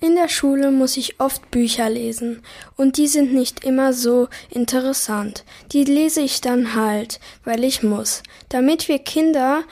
[0.00, 2.42] In der Schule muss ich oft Bücher lesen
[2.76, 5.44] und die sind nicht immer so interessant.
[5.72, 8.22] Die lese ich dann halt, weil ich muss.
[8.48, 9.64] Damit wir Kinder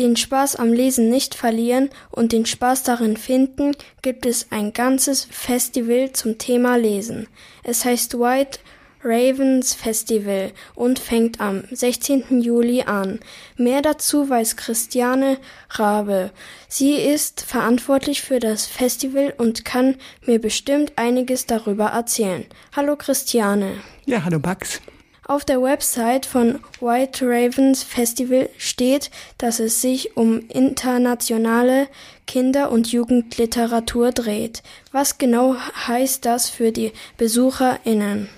[0.00, 5.24] den Spaß am Lesen nicht verlieren und den Spaß darin finden, gibt es ein ganzes
[5.30, 7.28] Festival zum Thema Lesen.
[7.62, 8.58] Es heißt White
[9.04, 12.40] Ravens Festival und fängt am 16.
[12.40, 13.20] Juli an.
[13.56, 15.36] Mehr dazu weiß Christiane
[15.70, 16.30] Rabe.
[16.68, 22.46] Sie ist verantwortlich für das Festival und kann mir bestimmt einiges darüber erzählen.
[22.74, 23.76] Hallo Christiane.
[24.06, 24.80] Ja, hallo Max.
[25.26, 31.88] Auf der Website von White Ravens Festival steht, dass es sich um internationale
[32.26, 34.62] Kinder- und Jugendliteratur dreht.
[34.92, 38.28] Was genau heißt das für die BesucherInnen?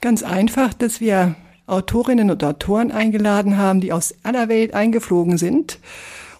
[0.00, 1.34] Ganz einfach, dass wir
[1.66, 5.80] Autorinnen und Autoren eingeladen haben, die aus aller Welt eingeflogen sind.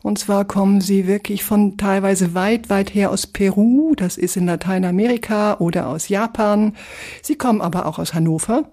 [0.03, 4.47] Und zwar kommen sie wirklich von teilweise weit, weit her aus Peru, das ist in
[4.47, 6.77] Lateinamerika oder aus Japan.
[7.21, 8.65] Sie kommen aber auch aus Hannover.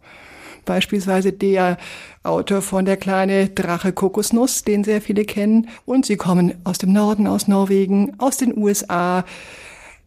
[0.66, 1.78] Beispielsweise der
[2.24, 5.68] Autor von Der kleine Drache Kokosnuss, den sehr viele kennen.
[5.86, 9.26] Und sie kommen aus dem Norden, aus Norwegen, aus den USA,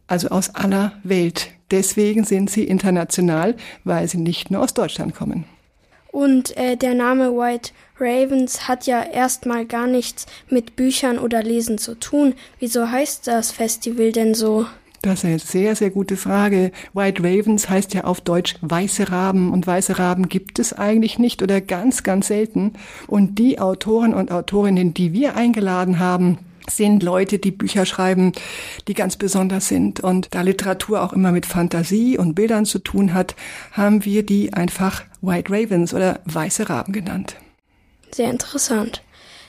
[0.09, 1.51] also aus aller Welt.
[1.71, 5.45] Deswegen sind sie international, weil sie nicht nur aus Deutschland kommen.
[6.11, 11.77] Und äh, der Name White Ravens hat ja erstmal gar nichts mit Büchern oder Lesen
[11.77, 12.33] zu tun.
[12.59, 14.65] Wieso heißt das Festival denn so?
[15.01, 16.71] Das ist eine sehr, sehr gute Frage.
[16.93, 21.41] White Ravens heißt ja auf Deutsch weiße Raben und weiße Raben gibt es eigentlich nicht
[21.41, 22.73] oder ganz, ganz selten.
[23.07, 28.33] Und die Autoren und Autorinnen, die wir eingeladen haben, sind Leute, die Bücher schreiben,
[28.87, 29.99] die ganz besonders sind.
[29.99, 33.35] Und da Literatur auch immer mit Fantasie und Bildern zu tun hat,
[33.71, 37.35] haben wir die einfach White Ravens oder weiße Raben genannt.
[38.11, 39.03] Sehr interessant.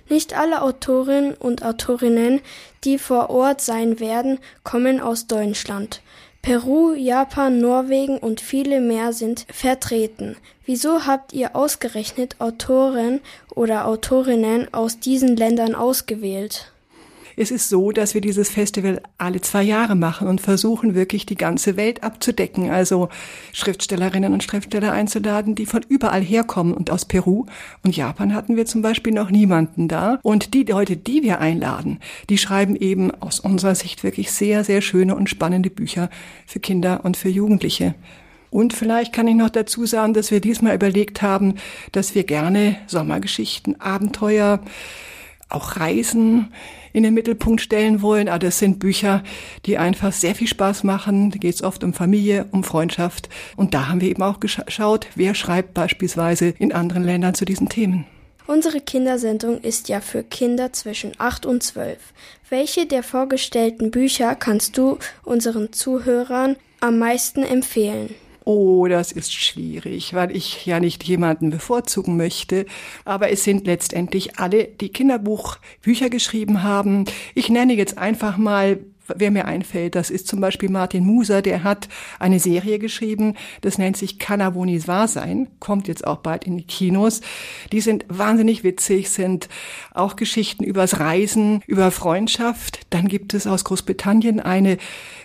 [0.08, 2.40] Nicht alle Autorinnen und Autorinnen,
[2.82, 6.02] die vor Ort sein werden, kommen aus Deutschland.
[6.42, 10.36] Peru, Japan, Norwegen und viele mehr sind vertreten.
[10.64, 13.20] Wieso habt ihr ausgerechnet Autoren
[13.54, 16.72] oder Autorinnen aus diesen Ländern ausgewählt?
[17.42, 21.36] Es ist so, dass wir dieses Festival alle zwei Jahre machen und versuchen wirklich die
[21.36, 22.68] ganze Welt abzudecken.
[22.68, 23.08] Also
[23.54, 26.74] Schriftstellerinnen und Schriftsteller einzuladen, die von überall herkommen.
[26.74, 27.46] Und aus Peru
[27.82, 30.18] und Japan hatten wir zum Beispiel noch niemanden da.
[30.22, 34.82] Und die Leute, die wir einladen, die schreiben eben aus unserer Sicht wirklich sehr, sehr
[34.82, 36.10] schöne und spannende Bücher
[36.44, 37.94] für Kinder und für Jugendliche.
[38.50, 41.54] Und vielleicht kann ich noch dazu sagen, dass wir diesmal überlegt haben,
[41.92, 44.60] dass wir gerne Sommergeschichten, Abenteuer,
[45.50, 46.52] auch Reisen
[46.92, 48.28] in den Mittelpunkt stellen wollen.
[48.28, 49.22] Aber das sind Bücher,
[49.66, 51.30] die einfach sehr viel Spaß machen.
[51.30, 53.28] Da geht es oft um Familie, um Freundschaft.
[53.56, 57.68] Und da haben wir eben auch geschaut, wer schreibt beispielsweise in anderen Ländern zu diesen
[57.68, 58.06] Themen.
[58.46, 61.98] Unsere Kindersendung ist ja für Kinder zwischen 8 und 12.
[62.48, 68.12] Welche der vorgestellten Bücher kannst du unseren Zuhörern am meisten empfehlen?
[68.52, 72.66] Oh, das ist schwierig, weil ich ja nicht jemanden bevorzugen möchte.
[73.04, 77.04] Aber es sind letztendlich alle, die Kinderbuchbücher geschrieben haben.
[77.36, 78.80] Ich nenne jetzt einfach mal
[79.16, 81.88] wer mir einfällt, das ist zum Beispiel Martin Muser, der hat
[82.18, 86.64] eine Serie geschrieben, das nennt sich Canavonis wahr sein, kommt jetzt auch bald in die
[86.64, 87.20] Kinos.
[87.72, 89.48] Die sind wahnsinnig witzig, sind
[89.92, 92.80] auch Geschichten übers Reisen, über Freundschaft.
[92.90, 94.78] Dann gibt es aus Großbritannien eine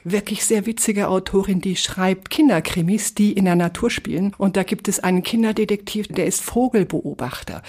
[0.04, 4.34] wirklich sehr witzige Autorin, die schreibt Kinderkrimis, die in der Natur spielen.
[4.38, 7.62] Und da gibt es einen Kinderdetektiv, der ist Vogelbeobachter.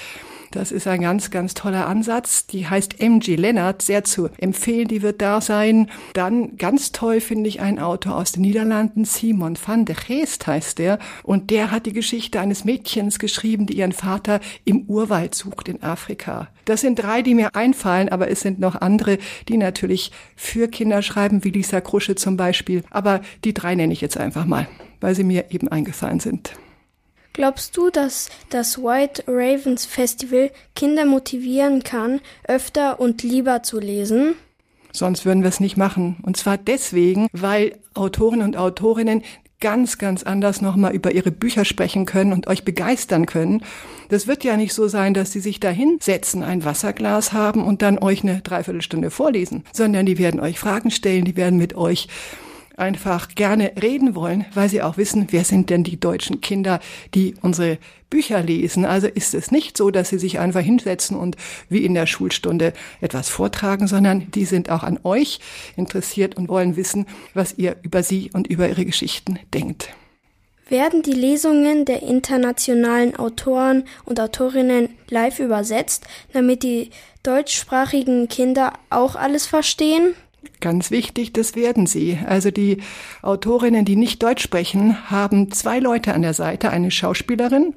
[0.56, 2.46] Das ist ein ganz, ganz toller Ansatz.
[2.46, 5.90] Die heißt MG Lennart, sehr zu empfehlen, die wird da sein.
[6.14, 10.78] Dann ganz toll finde ich einen Autor aus den Niederlanden, Simon van de Geest heißt
[10.78, 10.98] der.
[11.24, 15.82] Und der hat die Geschichte eines Mädchens geschrieben, die ihren Vater im Urwald sucht in
[15.82, 16.48] Afrika.
[16.64, 19.18] Das sind drei, die mir einfallen, aber es sind noch andere,
[19.50, 22.82] die natürlich für Kinder schreiben, wie Lisa Krusche zum Beispiel.
[22.88, 24.66] Aber die drei nenne ich jetzt einfach mal,
[25.02, 26.54] weil sie mir eben eingefallen sind.
[27.36, 34.36] Glaubst du, dass das White Ravens Festival Kinder motivieren kann, öfter und lieber zu lesen?
[34.90, 36.16] Sonst würden wir es nicht machen.
[36.22, 39.22] Und zwar deswegen, weil Autoren und Autorinnen
[39.60, 43.62] ganz, ganz anders nochmal über ihre Bücher sprechen können und euch begeistern können.
[44.08, 47.82] Das wird ja nicht so sein, dass sie sich da hinsetzen, ein Wasserglas haben und
[47.82, 52.08] dann euch eine Dreiviertelstunde vorlesen, sondern die werden euch Fragen stellen, die werden mit euch
[52.76, 56.80] einfach gerne reden wollen, weil sie auch wissen, wer sind denn die deutschen Kinder,
[57.14, 57.78] die unsere
[58.10, 58.84] Bücher lesen.
[58.84, 61.36] Also ist es nicht so, dass sie sich einfach hinsetzen und
[61.68, 65.40] wie in der Schulstunde etwas vortragen, sondern die sind auch an euch
[65.76, 69.90] interessiert und wollen wissen, was ihr über sie und über ihre Geschichten denkt.
[70.68, 76.90] Werden die Lesungen der internationalen Autoren und Autorinnen live übersetzt, damit die
[77.22, 80.16] deutschsprachigen Kinder auch alles verstehen?
[80.60, 82.18] Ganz wichtig, das werden sie.
[82.26, 82.78] Also die
[83.22, 86.70] Autorinnen, die nicht Deutsch sprechen, haben zwei Leute an der Seite.
[86.70, 87.74] Eine Schauspielerin,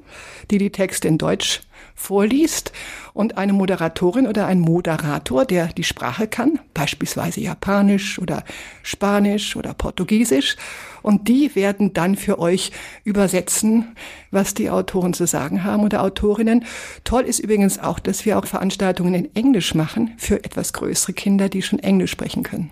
[0.50, 1.60] die die Texte in Deutsch
[1.94, 2.72] vorliest
[3.12, 8.44] und eine Moderatorin oder ein Moderator, der die Sprache kann, beispielsweise Japanisch oder
[8.82, 10.56] Spanisch oder Portugiesisch.
[11.02, 12.72] Und die werden dann für euch
[13.04, 13.96] übersetzen,
[14.30, 16.64] was die Autoren zu sagen haben oder Autorinnen.
[17.04, 21.48] Toll ist übrigens auch, dass wir auch Veranstaltungen in Englisch machen für etwas größere Kinder,
[21.48, 22.70] die schon Englisch sprechen können.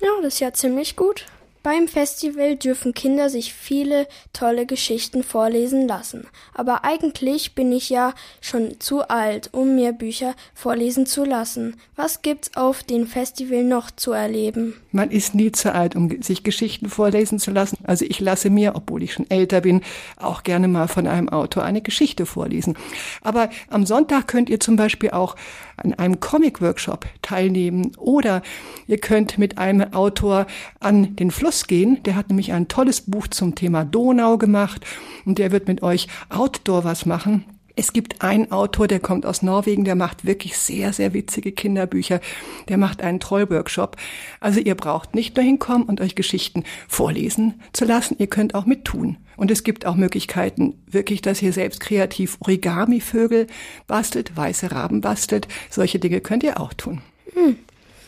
[0.00, 1.26] Ja, das ist ja ziemlich gut.
[1.64, 6.26] Beim Festival dürfen Kinder sich viele tolle Geschichten vorlesen lassen.
[6.52, 8.12] Aber eigentlich bin ich ja
[8.42, 11.76] schon zu alt, um mir Bücher vorlesen zu lassen.
[11.96, 14.74] Was gibt's auf dem Festival noch zu erleben?
[14.92, 17.78] Man ist nie zu alt, um sich Geschichten vorlesen zu lassen.
[17.84, 19.80] Also ich lasse mir, obwohl ich schon älter bin,
[20.18, 22.76] auch gerne mal von einem Autor eine Geschichte vorlesen.
[23.22, 25.34] Aber am Sonntag könnt ihr zum Beispiel auch
[25.76, 28.42] an einem Comic-Workshop teilnehmen oder
[28.86, 30.46] ihr könnt mit einem Autor
[30.80, 32.02] an den Fluss gehen.
[32.04, 34.84] Der hat nämlich ein tolles Buch zum Thema Donau gemacht
[35.24, 37.44] und der wird mit euch Outdoor was machen.
[37.76, 42.20] Es gibt einen Autor, der kommt aus Norwegen, der macht wirklich sehr, sehr witzige Kinderbücher.
[42.68, 43.96] Der macht einen Trollworkshop.
[44.38, 48.66] Also ihr braucht nicht nur hinkommen und euch Geschichten vorlesen zu lassen, ihr könnt auch
[48.66, 49.16] mittun.
[49.36, 53.48] Und es gibt auch Möglichkeiten, wirklich, dass ihr selbst kreativ Origami-Vögel
[53.88, 55.48] bastelt, weiße Raben bastelt.
[55.68, 57.00] Solche Dinge könnt ihr auch tun.
[57.32, 57.56] Hm.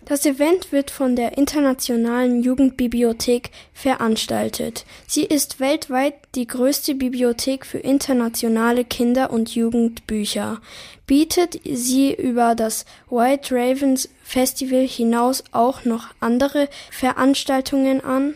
[0.08, 4.86] Das Event wird von der Internationalen Jugendbibliothek veranstaltet.
[5.08, 10.60] Sie ist weltweit die größte Bibliothek für internationale Kinder- und Jugendbücher.
[11.08, 18.34] Bietet sie über das White Ravens Festival hinaus auch noch andere Veranstaltungen an?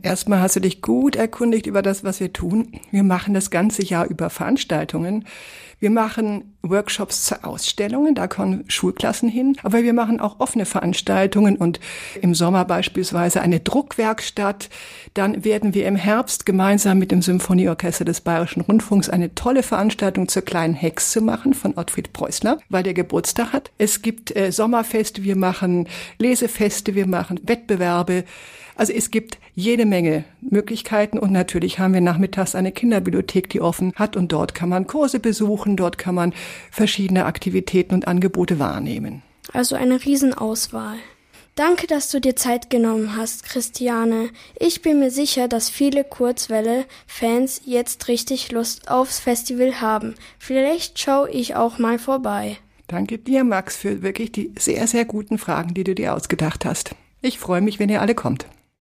[0.00, 2.80] Erstmal hast du dich gut erkundigt über das, was wir tun.
[2.90, 5.26] Wir machen das ganze Jahr über Veranstaltungen.
[5.80, 11.56] Wir machen Workshops zu Ausstellungen, da kommen Schulklassen hin, aber wir machen auch offene Veranstaltungen
[11.56, 11.80] und
[12.20, 14.70] im Sommer beispielsweise eine Druckwerkstatt.
[15.14, 20.28] Dann werden wir im Herbst gemeinsam mit dem Symphonieorchester des Bayerischen Rundfunks eine tolle Veranstaltung
[20.28, 23.70] zur kleinen Hexe machen von Ottfried Preußler, weil der Geburtstag hat.
[23.78, 25.88] Es gibt äh, Sommerfeste, wir machen
[26.18, 28.24] Lesefeste, wir machen Wettbewerbe.
[28.76, 33.92] Also es gibt jede Menge Möglichkeiten und natürlich haben wir nachmittags eine Kinderbibliothek, die offen
[33.94, 36.32] hat und dort kann man Kurse besuchen, dort kann man
[36.70, 39.22] verschiedene Aktivitäten und Angebote wahrnehmen.
[39.52, 40.96] Also eine Riesenauswahl.
[41.54, 44.30] Danke, dass du dir Zeit genommen hast, Christiane.
[44.58, 50.16] Ich bin mir sicher, dass viele Kurzwelle-Fans jetzt richtig Lust aufs Festival haben.
[50.40, 52.56] Vielleicht schaue ich auch mal vorbei.
[52.88, 56.96] Danke dir, Max, für wirklich die sehr, sehr guten Fragen, die du dir ausgedacht hast.
[57.22, 58.46] Ich freue mich, wenn ihr alle kommt.